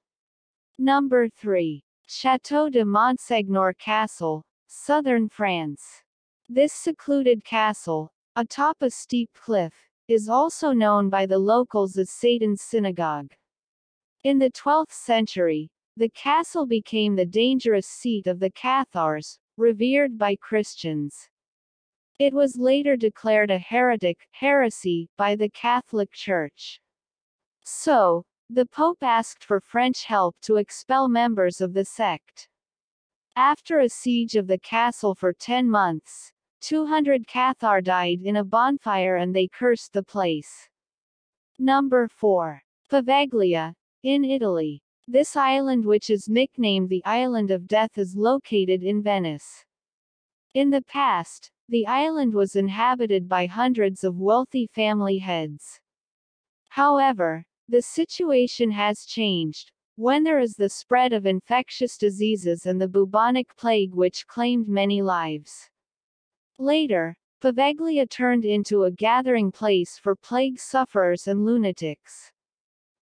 Number 0.79 1.27
3. 1.27 1.83
Chateau 2.07 2.69
de 2.69 2.83
Montségur 2.83 3.77
Castle, 3.77 4.45
southern 4.67 5.27
France. 5.27 6.01
This 6.47 6.71
secluded 6.71 7.43
castle, 7.43 8.12
atop 8.35 8.77
a 8.81 8.89
steep 8.89 9.29
cliff, 9.33 9.73
is 10.07 10.27
also 10.27 10.71
known 10.71 11.09
by 11.09 11.25
the 11.25 11.37
locals 11.37 11.97
as 11.97 12.09
Satan's 12.09 12.61
Synagogue. 12.61 13.33
In 14.23 14.39
the 14.39 14.51
12th 14.51 14.91
century, 14.91 15.69
the 15.95 16.09
castle 16.09 16.65
became 16.65 17.15
the 17.15 17.25
dangerous 17.25 17.87
seat 17.87 18.27
of 18.27 18.39
the 18.39 18.49
Cathars, 18.49 19.37
revered 19.57 20.17
by 20.17 20.35
Christians. 20.35 21.29
It 22.19 22.33
was 22.33 22.57
later 22.57 22.95
declared 22.95 23.51
a 23.51 23.59
heretic 23.59 24.27
heresy 24.31 25.09
by 25.17 25.35
the 25.35 25.49
Catholic 25.49 26.11
Church. 26.11 26.81
So, 27.63 28.25
the 28.49 28.65
Pope 28.65 29.01
asked 29.01 29.43
for 29.43 29.61
French 29.61 30.03
help 30.03 30.35
to 30.41 30.57
expel 30.57 31.07
members 31.07 31.61
of 31.61 31.73
the 31.73 31.85
sect. 31.85 32.49
After 33.35 33.79
a 33.79 33.89
siege 33.89 34.35
of 34.35 34.47
the 34.47 34.59
castle 34.59 35.15
for 35.15 35.33
ten 35.33 35.69
months, 35.69 36.32
200 36.63 37.27
Cathar 37.27 37.83
died 37.83 38.21
in 38.23 38.37
a 38.37 38.43
bonfire 38.43 39.17
and 39.17 39.35
they 39.35 39.49
cursed 39.49 39.91
the 39.91 40.01
place. 40.01 40.69
Number 41.59 42.07
4. 42.07 42.61
Poveglia, 42.89 43.73
in 44.03 44.23
Italy. 44.23 44.81
This 45.05 45.35
island 45.35 45.85
which 45.85 46.09
is 46.09 46.29
nicknamed 46.29 46.87
the 46.87 47.03
Island 47.03 47.51
of 47.51 47.67
Death 47.67 47.97
is 47.97 48.15
located 48.15 48.81
in 48.81 49.03
Venice. 49.03 49.65
In 50.53 50.69
the 50.69 50.83
past, 50.83 51.51
the 51.67 51.85
island 51.85 52.33
was 52.33 52.55
inhabited 52.55 53.27
by 53.27 53.45
hundreds 53.45 54.05
of 54.05 54.21
wealthy 54.21 54.67
family 54.67 55.17
heads. 55.17 55.81
However, 56.69 57.43
the 57.67 57.81
situation 57.81 58.71
has 58.71 59.03
changed, 59.03 59.73
when 59.97 60.23
there 60.23 60.39
is 60.39 60.53
the 60.53 60.69
spread 60.69 61.11
of 61.11 61.25
infectious 61.25 61.97
diseases 61.97 62.65
and 62.65 62.79
the 62.79 62.87
bubonic 62.87 63.53
plague 63.57 63.93
which 63.93 64.25
claimed 64.27 64.69
many 64.69 65.01
lives. 65.01 65.69
Later, 66.59 67.17
Poveglia 67.41 68.07
turned 68.07 68.45
into 68.45 68.83
a 68.83 68.91
gathering 68.91 69.51
place 69.51 69.97
for 69.97 70.15
plague 70.15 70.59
sufferers 70.59 71.27
and 71.27 71.43
lunatics. 71.45 72.31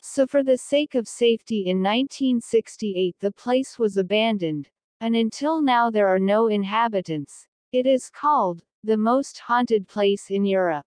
So 0.00 0.26
for 0.26 0.42
the 0.42 0.56
sake 0.56 0.94
of 0.94 1.06
safety 1.06 1.66
in 1.66 1.82
1968 1.82 3.16
the 3.20 3.32
place 3.32 3.78
was 3.78 3.96
abandoned, 3.96 4.70
and 5.00 5.14
until 5.14 5.60
now 5.60 5.90
there 5.90 6.08
are 6.08 6.18
no 6.18 6.46
inhabitants. 6.46 7.46
It 7.72 7.86
is 7.86 8.08
called, 8.08 8.62
the 8.82 8.96
most 8.96 9.38
haunted 9.40 9.86
place 9.86 10.30
in 10.30 10.44
Europe. 10.44 10.86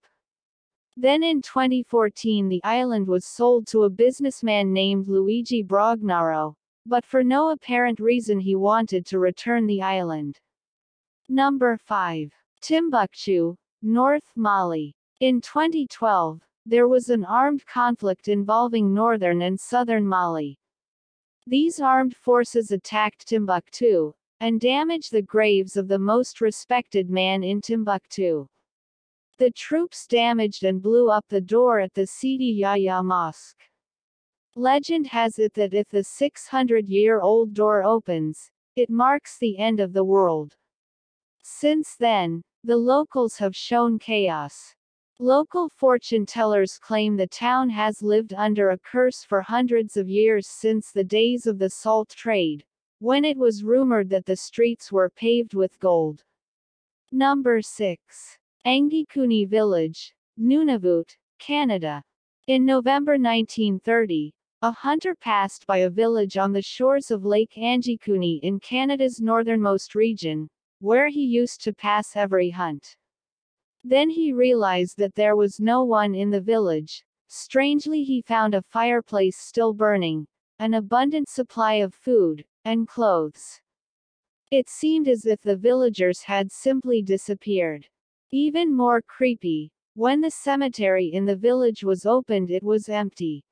Then 0.97 1.21
in 1.21 1.41
2014 1.41 2.47
the 2.47 2.61
island 2.63 3.07
was 3.07 3.25
sold 3.25 3.67
to 3.67 3.83
a 3.83 3.89
businessman 3.89 4.73
named 4.73 5.07
Luigi 5.07 5.63
Brugnaro, 5.63 6.55
but 6.85 7.05
for 7.05 7.23
no 7.23 7.51
apparent 7.51 7.99
reason 7.99 8.39
he 8.39 8.55
wanted 8.55 9.05
to 9.05 9.19
return 9.19 9.67
the 9.67 9.81
island. 9.81 10.39
Number 11.29 11.77
5. 11.77 12.33
Timbuktu, 12.61 13.55
North 13.81 14.31
Mali. 14.35 14.93
In 15.21 15.41
2012, 15.41 16.41
there 16.65 16.87
was 16.87 17.09
an 17.09 17.25
armed 17.25 17.65
conflict 17.65 18.27
involving 18.27 18.93
northern 18.93 19.41
and 19.41 19.59
southern 19.59 20.05
Mali. 20.07 20.59
These 21.47 21.79
armed 21.79 22.15
forces 22.15 22.71
attacked 22.71 23.27
Timbuktu, 23.27 24.13
and 24.39 24.61
damaged 24.61 25.11
the 25.11 25.21
graves 25.21 25.75
of 25.77 25.87
the 25.87 25.99
most 25.99 26.41
respected 26.41 27.09
man 27.09 27.43
in 27.43 27.61
Timbuktu. 27.61 28.47
The 29.37 29.51
troops 29.51 30.05
damaged 30.05 30.63
and 30.63 30.81
blew 30.81 31.09
up 31.09 31.25
the 31.29 31.41
door 31.41 31.79
at 31.79 31.93
the 31.93 32.05
Sidi 32.05 32.51
Yahya 32.59 33.01
Mosque. 33.03 33.63
Legend 34.55 35.07
has 35.07 35.39
it 35.39 35.53
that 35.53 35.73
if 35.73 35.87
the 35.89 35.99
600-year-old 35.99 37.53
door 37.53 37.83
opens, 37.83 38.51
it 38.75 38.89
marks 38.89 39.37
the 39.37 39.57
end 39.57 39.79
of 39.79 39.93
the 39.93 40.03
world. 40.03 40.55
Since 41.41 41.95
then, 41.95 42.43
the 42.63 42.77
locals 42.77 43.37
have 43.37 43.55
shown 43.55 43.97
chaos. 43.97 44.75
Local 45.19 45.69
fortune 45.69 46.25
tellers 46.25 46.77
claim 46.77 47.15
the 47.15 47.27
town 47.27 47.69
has 47.69 48.01
lived 48.01 48.33
under 48.33 48.69
a 48.69 48.77
curse 48.77 49.23
for 49.23 49.41
hundreds 49.41 49.95
of 49.95 50.09
years 50.09 50.47
since 50.47 50.91
the 50.91 51.03
days 51.03 51.47
of 51.47 51.57
the 51.57 51.69
salt 51.69 52.09
trade, 52.09 52.65
when 52.99 53.23
it 53.23 53.37
was 53.37 53.63
rumored 53.63 54.09
that 54.09 54.25
the 54.25 54.35
streets 54.35 54.91
were 54.91 55.09
paved 55.09 55.53
with 55.53 55.79
gold. 55.79 56.23
Number 57.11 57.61
6. 57.61 58.37
Angikuni 58.65 59.47
Village, 59.47 60.13
Nunavut, 60.37 61.15
Canada. 61.39 62.03
In 62.47 62.65
November 62.65 63.13
1930, 63.13 64.33
a 64.61 64.71
hunter 64.71 65.15
passed 65.15 65.65
by 65.65 65.77
a 65.77 65.89
village 65.89 66.35
on 66.35 66.51
the 66.51 66.61
shores 66.61 67.09
of 67.09 67.23
Lake 67.23 67.53
Angikuni 67.57 68.41
in 68.41 68.59
Canada's 68.59 69.21
northernmost 69.21 69.95
region, 69.95 70.49
where 70.79 71.07
he 71.07 71.23
used 71.25 71.63
to 71.63 71.73
pass 71.73 72.15
every 72.15 72.49
hunt. 72.49 72.95
Then 73.83 74.09
he 74.09 74.33
realized 74.33 74.97
that 74.97 75.15
there 75.15 75.35
was 75.35 75.59
no 75.59 75.83
one 75.83 76.13
in 76.15 76.29
the 76.29 76.41
village. 76.41 77.03
Strangely 77.27 78.03
he 78.03 78.21
found 78.21 78.55
a 78.55 78.61
fireplace 78.61 79.37
still 79.37 79.73
burning, 79.73 80.27
an 80.59 80.73
abundant 80.73 81.29
supply 81.29 81.75
of 81.75 81.93
food, 81.93 82.43
and 82.65 82.87
clothes. 82.87 83.61
It 84.51 84.67
seemed 84.67 85.07
as 85.07 85.25
if 85.25 85.41
the 85.41 85.55
villagers 85.55 86.23
had 86.23 86.51
simply 86.51 87.01
disappeared. 87.01 87.87
Even 88.31 88.75
more 88.75 89.01
creepy, 89.01 89.71
when 89.93 90.21
the 90.21 90.31
cemetery 90.31 91.07
in 91.07 91.25
the 91.25 91.35
village 91.35 91.83
was 91.83 92.05
opened 92.05 92.49
it 92.49 92.63
was 92.63 92.89
empty. 92.89 93.43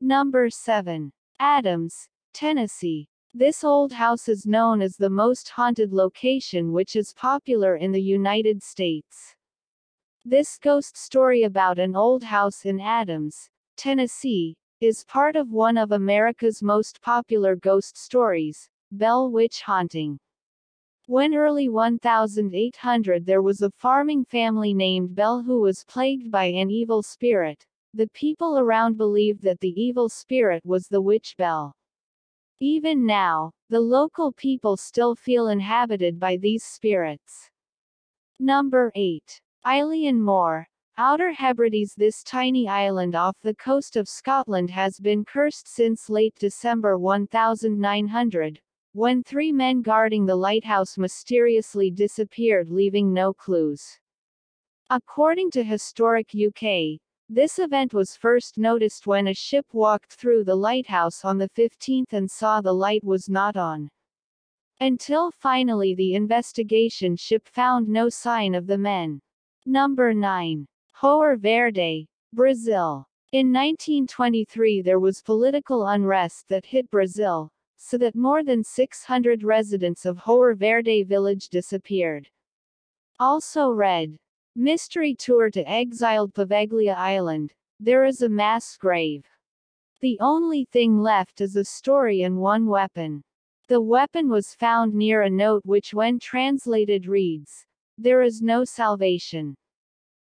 Number 0.00 0.50
7. 0.50 1.12
Adams, 1.38 2.08
Tennessee. 2.32 3.08
This 3.34 3.62
old 3.62 3.92
house 3.92 4.26
is 4.26 4.46
known 4.46 4.80
as 4.80 4.96
the 4.96 5.10
most 5.10 5.50
haunted 5.50 5.92
location 5.92 6.72
which 6.72 6.96
is 6.96 7.12
popular 7.12 7.76
in 7.76 7.92
the 7.92 8.00
United 8.00 8.62
States. 8.62 9.36
This 10.24 10.58
ghost 10.58 10.96
story 10.96 11.42
about 11.42 11.78
an 11.78 11.94
old 11.94 12.22
house 12.22 12.64
in 12.64 12.80
Adams, 12.80 13.50
Tennessee, 13.76 14.56
is 14.80 15.04
part 15.04 15.36
of 15.36 15.52
one 15.52 15.76
of 15.76 15.92
America's 15.92 16.62
most 16.62 17.02
popular 17.02 17.54
ghost 17.54 17.98
stories, 17.98 18.70
Bell 18.92 19.30
Witch 19.30 19.60
Haunting. 19.60 20.18
When 21.06 21.34
early 21.34 21.68
1800 21.68 23.26
there 23.26 23.42
was 23.42 23.60
a 23.60 23.70
farming 23.72 24.24
family 24.24 24.72
named 24.72 25.14
Bell 25.14 25.42
who 25.42 25.60
was 25.60 25.84
plagued 25.84 26.30
by 26.30 26.46
an 26.46 26.70
evil 26.70 27.02
spirit. 27.02 27.66
The 27.92 28.08
people 28.08 28.58
around 28.58 28.96
believed 28.96 29.42
that 29.42 29.60
the 29.60 29.78
evil 29.78 30.08
spirit 30.08 30.64
was 30.64 30.88
the 30.88 31.02
witch 31.02 31.34
Bell. 31.36 31.74
Even 32.60 33.06
now, 33.06 33.52
the 33.68 33.80
local 33.80 34.32
people 34.32 34.76
still 34.76 35.14
feel 35.14 35.46
inhabited 35.46 36.18
by 36.18 36.36
these 36.36 36.64
spirits. 36.64 37.50
Number 38.40 38.90
8. 38.96 39.40
Eilean 39.64 40.18
Mor. 40.18 40.66
Outer 40.96 41.30
Hebrides 41.30 41.94
This 41.94 42.24
tiny 42.24 42.68
island 42.68 43.14
off 43.14 43.36
the 43.42 43.54
coast 43.54 43.94
of 43.94 44.08
Scotland 44.08 44.70
has 44.70 44.98
been 44.98 45.24
cursed 45.24 45.68
since 45.68 46.10
late 46.10 46.34
December 46.34 46.98
1900, 46.98 48.60
when 48.92 49.22
three 49.22 49.52
men 49.52 49.80
guarding 49.80 50.26
the 50.26 50.34
lighthouse 50.34 50.98
mysteriously 50.98 51.92
disappeared 51.92 52.70
leaving 52.70 53.14
no 53.14 53.32
clues. 53.32 54.00
According 54.90 55.52
to 55.52 55.62
Historic 55.62 56.32
UK, 56.34 56.98
this 57.28 57.58
event 57.58 57.92
was 57.92 58.16
first 58.16 58.56
noticed 58.56 59.06
when 59.06 59.28
a 59.28 59.34
ship 59.34 59.66
walked 59.72 60.14
through 60.14 60.44
the 60.44 60.54
lighthouse 60.54 61.24
on 61.24 61.36
the 61.36 61.48
15th 61.50 62.12
and 62.12 62.30
saw 62.30 62.60
the 62.60 62.72
light 62.72 63.04
was 63.04 63.28
not 63.28 63.56
on. 63.56 63.90
Until 64.80 65.30
finally 65.30 65.94
the 65.94 66.14
investigation 66.14 67.16
ship 67.16 67.46
found 67.46 67.88
no 67.88 68.08
sign 68.08 68.54
of 68.54 68.66
the 68.66 68.78
men. 68.78 69.20
Number 69.66 70.14
9. 70.14 70.66
João 71.02 71.38
Verde, 71.38 72.08
Brazil. 72.32 73.06
In 73.32 73.52
1923 73.52 74.80
there 74.80 75.00
was 75.00 75.20
political 75.20 75.86
unrest 75.88 76.48
that 76.48 76.64
hit 76.64 76.90
Brazil, 76.90 77.50
so 77.76 77.98
that 77.98 78.14
more 78.14 78.42
than 78.42 78.64
600 78.64 79.44
residents 79.44 80.06
of 80.06 80.16
João 80.16 80.56
Verde 80.56 81.02
village 81.02 81.50
disappeared. 81.50 82.28
Also 83.20 83.68
read. 83.70 84.16
Mystery 84.60 85.14
Tour 85.14 85.50
to 85.52 85.62
Exiled 85.70 86.34
Poveglia 86.34 86.96
Island. 86.96 87.52
There 87.78 88.04
is 88.04 88.22
a 88.22 88.28
mass 88.28 88.76
grave. 88.76 89.24
The 90.00 90.18
only 90.20 90.64
thing 90.64 90.98
left 90.98 91.40
is 91.40 91.54
a 91.54 91.64
story 91.64 92.22
and 92.22 92.38
one 92.38 92.66
weapon. 92.66 93.22
The 93.68 93.80
weapon 93.80 94.28
was 94.28 94.56
found 94.56 94.94
near 94.94 95.22
a 95.22 95.30
note 95.30 95.62
which 95.64 95.94
when 95.94 96.18
translated 96.18 97.06
reads, 97.06 97.66
There 97.98 98.20
is 98.20 98.42
no 98.42 98.64
salvation. 98.64 99.54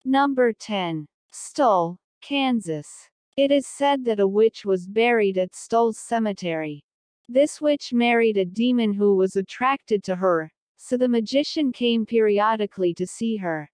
Number 0.05 0.53
10. 0.53 1.07
Stull, 1.31 1.97
Kansas. 2.21 3.09
It 3.37 3.53
is 3.53 3.69
said 3.69 4.05
that 4.07 4.19
a 4.19 4.27
witch 4.27 4.65
was 4.65 4.89
buried 4.89 5.39
at 5.39 5.55
Stull's 5.55 5.97
cemetery. 5.99 6.83
This 7.29 7.61
witch 7.61 7.93
married 7.93 8.37
a 8.37 8.45
demon 8.45 8.95
who 8.95 9.15
was 9.15 9.37
attracted 9.37 10.03
to 10.03 10.17
her, 10.17 10.51
so 10.77 10.97
the 10.97 11.07
magician 11.07 11.71
came 11.71 12.05
periodically 12.05 12.93
to 12.95 13.07
see 13.07 13.37
her. 13.37 13.71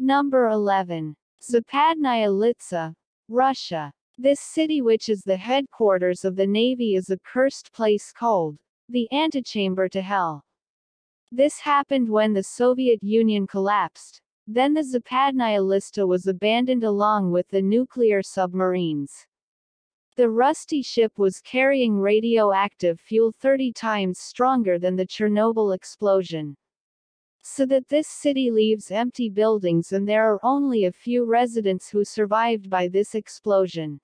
Number 0.00 0.46
11. 0.46 1.16
Zapadnaya 1.42 2.30
Litsa, 2.30 2.94
Russia. 3.28 3.92
This 4.16 4.38
city 4.38 4.80
which 4.80 5.08
is 5.08 5.22
the 5.22 5.36
headquarters 5.36 6.24
of 6.24 6.36
the 6.36 6.46
Navy 6.46 6.94
is 6.94 7.10
a 7.10 7.18
cursed 7.18 7.72
place 7.72 8.12
called 8.12 8.56
the 8.88 9.08
antechamber 9.12 9.88
to 9.88 10.00
hell. 10.00 10.44
This 11.32 11.58
happened 11.58 12.08
when 12.08 12.32
the 12.32 12.44
Soviet 12.44 13.02
Union 13.02 13.48
collapsed, 13.48 14.20
then 14.46 14.72
the 14.72 14.82
Zapadnaya 14.82 15.60
Litsa 15.60 16.06
was 16.06 16.28
abandoned 16.28 16.84
along 16.84 17.32
with 17.32 17.48
the 17.48 17.60
nuclear 17.60 18.22
submarines. 18.22 19.26
The 20.14 20.30
rusty 20.30 20.80
ship 20.80 21.12
was 21.18 21.40
carrying 21.40 21.98
radioactive 21.98 23.00
fuel 23.00 23.32
30 23.40 23.72
times 23.72 24.20
stronger 24.20 24.78
than 24.78 24.94
the 24.94 25.06
Chernobyl 25.06 25.74
explosion. 25.74 26.56
So 27.42 27.66
that 27.66 27.88
this 27.88 28.08
city 28.08 28.50
leaves 28.50 28.90
empty 28.90 29.30
buildings 29.30 29.92
and 29.92 30.08
there 30.08 30.32
are 30.32 30.40
only 30.42 30.84
a 30.84 30.92
few 30.92 31.24
residents 31.24 31.88
who 31.88 32.04
survived 32.04 32.68
by 32.68 32.88
this 32.88 33.14
explosion. 33.14 34.00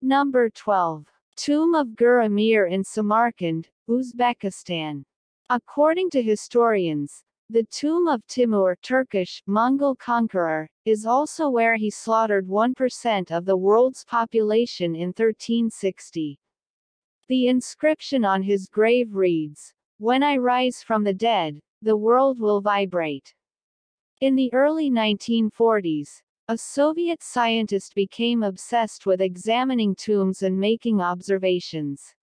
Number 0.00 0.50
12. 0.50 1.06
Tomb 1.36 1.74
of 1.74 1.96
Gur 1.96 2.22
Amir 2.22 2.66
in 2.66 2.84
Samarkand, 2.84 3.68
Uzbekistan. 3.88 5.04
According 5.48 6.10
to 6.10 6.22
historians, 6.22 7.24
the 7.52 7.64
tomb 7.64 8.08
of 8.08 8.26
Timur 8.26 8.76
Turkish, 8.82 9.42
Mongol 9.46 9.94
conqueror, 9.96 10.70
is 10.86 11.04
also 11.04 11.50
where 11.50 11.76
he 11.76 11.90
slaughtered 11.90 12.48
1% 12.48 13.30
of 13.30 13.44
the 13.44 13.56
world's 13.56 14.04
population 14.04 14.94
in 14.94 15.08
1360. 15.08 16.38
The 17.28 17.48
inscription 17.48 18.24
on 18.24 18.42
his 18.42 18.68
grave 18.68 19.14
reads, 19.14 19.74
When 19.98 20.22
I 20.22 20.36
rise 20.38 20.82
from 20.82 21.04
the 21.04 21.12
dead, 21.12 21.60
the 21.82 21.96
world 21.96 22.38
will 22.38 22.60
vibrate. 22.60 23.34
In 24.20 24.36
the 24.36 24.52
early 24.54 24.90
1940s, 24.90 26.22
a 26.48 26.56
Soviet 26.56 27.22
scientist 27.22 27.94
became 27.94 28.42
obsessed 28.42 29.04
with 29.04 29.20
examining 29.20 29.94
tombs 29.94 30.42
and 30.42 30.58
making 30.58 31.00
observations. 31.00 32.14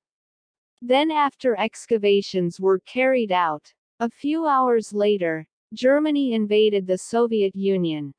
Then 0.81 1.11
after 1.11 1.59
excavations 1.59 2.59
were 2.59 2.79
carried 2.79 3.31
out, 3.33 3.73
a 3.99 4.09
few 4.09 4.47
hours 4.47 4.93
later, 4.93 5.45
Germany 5.73 6.33
invaded 6.33 6.87
the 6.87 6.97
Soviet 6.97 7.53
Union. 7.55 8.13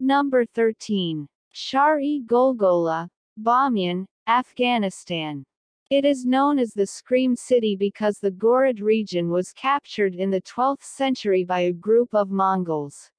Number 0.00 0.46
13. 0.46 1.26
Shar-e 1.52 2.22
Golgola, 2.26 3.08
Bamyan, 3.38 4.06
Afghanistan. 4.26 5.44
It 5.88 6.04
is 6.04 6.24
known 6.24 6.58
as 6.58 6.72
the 6.72 6.88
Scream 6.88 7.36
City 7.36 7.76
because 7.76 8.18
the 8.18 8.32
Gorid 8.32 8.80
region 8.80 9.30
was 9.30 9.52
captured 9.52 10.16
in 10.16 10.30
the 10.30 10.42
12th 10.42 10.82
century 10.82 11.44
by 11.44 11.60
a 11.60 11.72
group 11.72 12.12
of 12.12 12.28
Mongols. 12.28 13.12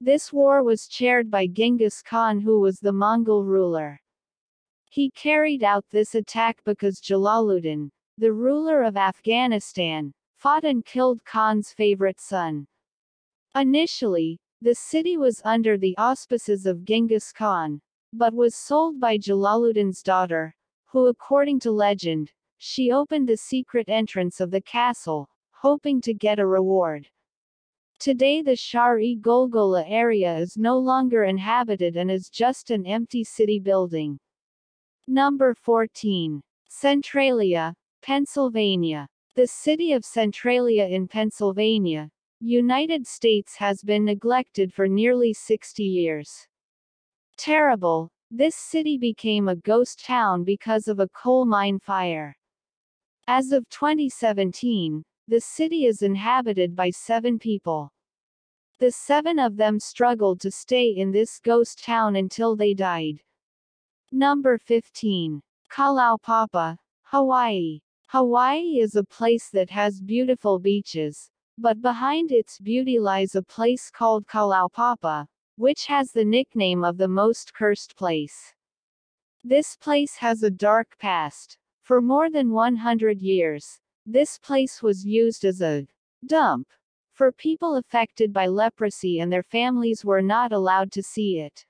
This 0.00 0.32
war 0.32 0.64
was 0.64 0.88
chaired 0.88 1.30
by 1.30 1.46
Genghis 1.46 2.02
Khan 2.02 2.40
who 2.40 2.58
was 2.58 2.80
the 2.80 2.92
Mongol 2.92 3.44
ruler. 3.44 4.00
He 4.90 5.12
carried 5.12 5.62
out 5.62 5.84
this 5.88 6.16
attack 6.16 6.58
because 6.64 7.00
Jalaluddin, 7.00 7.92
the 8.18 8.32
ruler 8.32 8.82
of 8.82 8.96
Afghanistan, 8.96 10.12
fought 10.34 10.64
and 10.64 10.84
killed 10.84 11.24
Khan's 11.24 11.72
favorite 11.72 12.18
son. 12.18 12.66
Initially, 13.54 14.40
the 14.60 14.74
city 14.74 15.16
was 15.18 15.40
under 15.44 15.78
the 15.78 15.96
auspices 15.98 16.66
of 16.66 16.84
Genghis 16.84 17.32
Khan, 17.32 17.80
but 18.12 18.34
was 18.34 18.56
sold 18.56 18.98
by 18.98 19.18
Jalaluddin's 19.18 20.02
daughter, 20.02 20.55
who 20.96 21.08
according 21.08 21.60
to 21.60 21.70
legend, 21.70 22.32
she 22.56 22.90
opened 22.90 23.28
the 23.28 23.36
secret 23.36 23.86
entrance 23.86 24.40
of 24.40 24.50
the 24.50 24.62
castle, 24.62 25.28
hoping 25.50 26.00
to 26.00 26.14
get 26.14 26.38
a 26.38 26.46
reward. 26.46 27.06
Today 27.98 28.40
the 28.40 28.56
Shar-e 28.56 29.18
Golgola 29.20 29.84
area 29.86 30.38
is 30.38 30.56
no 30.56 30.78
longer 30.78 31.24
inhabited 31.24 31.98
and 31.98 32.10
is 32.10 32.30
just 32.30 32.70
an 32.70 32.86
empty 32.86 33.24
city 33.24 33.58
building. 33.58 34.18
Number 35.06 35.54
14. 35.54 36.40
Centralia, 36.70 37.74
Pennsylvania. 38.00 39.06
The 39.34 39.48
city 39.48 39.92
of 39.92 40.02
Centralia 40.02 40.86
in 40.86 41.08
Pennsylvania, 41.08 42.08
United 42.40 43.06
States 43.06 43.54
has 43.56 43.82
been 43.82 44.06
neglected 44.06 44.72
for 44.72 44.88
nearly 44.88 45.34
60 45.34 45.82
years. 45.82 46.48
Terrible, 47.36 48.10
this 48.30 48.56
city 48.56 48.98
became 48.98 49.48
a 49.48 49.56
ghost 49.56 50.04
town 50.04 50.42
because 50.42 50.88
of 50.88 50.98
a 50.98 51.08
coal 51.08 51.44
mine 51.44 51.78
fire. 51.78 52.36
As 53.28 53.52
of 53.52 53.68
2017, 53.68 55.04
the 55.28 55.40
city 55.40 55.86
is 55.86 56.02
inhabited 56.02 56.74
by 56.74 56.90
seven 56.90 57.38
people. 57.38 57.92
The 58.78 58.92
seven 58.92 59.38
of 59.38 59.56
them 59.56 59.80
struggled 59.80 60.40
to 60.40 60.50
stay 60.50 60.88
in 60.88 61.10
this 61.10 61.38
ghost 61.38 61.84
town 61.84 62.16
until 62.16 62.56
they 62.56 62.74
died. 62.74 63.20
Number 64.12 64.58
15. 64.58 65.40
Kalaupapa, 65.70 66.76
Hawaii. 67.04 67.80
Hawaii 68.08 68.80
is 68.80 68.96
a 68.96 69.04
place 69.04 69.50
that 69.50 69.70
has 69.70 70.00
beautiful 70.00 70.58
beaches, 70.58 71.30
but 71.58 71.80
behind 71.80 72.30
its 72.32 72.58
beauty 72.60 72.98
lies 72.98 73.34
a 73.34 73.42
place 73.42 73.90
called 73.90 74.26
Kalaupapa, 74.26 75.26
which 75.56 75.86
has 75.86 76.12
the 76.12 76.24
nickname 76.24 76.84
of 76.84 76.96
the 76.96 77.08
most 77.08 77.54
cursed 77.54 77.96
place. 77.96 78.54
This 79.42 79.76
place 79.76 80.16
has 80.16 80.42
a 80.42 80.50
dark 80.50 80.98
past. 80.98 81.58
For 81.82 82.00
more 82.00 82.30
than 82.30 82.50
100 82.50 83.20
years, 83.20 83.80
this 84.04 84.38
place 84.38 84.82
was 84.82 85.04
used 85.04 85.44
as 85.44 85.60
a 85.60 85.86
dump 86.26 86.68
for 87.16 87.32
people 87.32 87.76
affected 87.76 88.30
by 88.30 88.46
leprosy 88.46 89.20
and 89.20 89.32
their 89.32 89.42
families 89.42 90.04
were 90.04 90.20
not 90.20 90.52
allowed 90.52 90.92
to 90.92 91.02
see 91.02 91.40
it. 91.40 91.64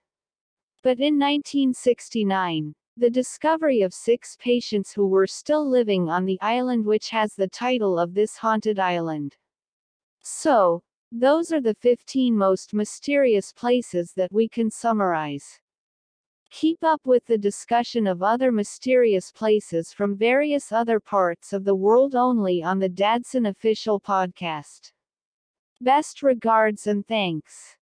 But 0.82 0.98
in 0.98 1.18
1969, 1.18 2.74
the 2.96 3.10
discovery 3.10 3.82
of 3.82 3.94
six 3.94 4.36
patients 4.40 4.92
who 4.92 5.06
were 5.06 5.26
still 5.26 5.68
living 5.68 6.08
on 6.08 6.24
the 6.24 6.38
island 6.40 6.84
which 6.84 7.10
has 7.10 7.34
the 7.34 7.46
title 7.46 7.98
of 7.98 8.14
this 8.14 8.36
haunted 8.36 8.80
island. 8.80 9.36
So, 10.22 10.82
those 11.20 11.52
are 11.52 11.60
the 11.60 11.74
15 11.74 12.36
most 12.36 12.74
mysterious 12.74 13.52
places 13.52 14.12
that 14.16 14.32
we 14.32 14.48
can 14.48 14.70
summarize. 14.70 15.60
Keep 16.50 16.84
up 16.84 17.00
with 17.04 17.24
the 17.26 17.38
discussion 17.38 18.06
of 18.06 18.22
other 18.22 18.52
mysterious 18.52 19.32
places 19.32 19.92
from 19.92 20.16
various 20.16 20.72
other 20.72 21.00
parts 21.00 21.52
of 21.52 21.64
the 21.64 21.74
world 21.74 22.14
only 22.14 22.62
on 22.62 22.78
the 22.78 22.88
Dadson 22.88 23.48
Official 23.48 24.00
Podcast. 24.00 24.92
Best 25.80 26.22
regards 26.22 26.86
and 26.86 27.06
thanks. 27.06 27.76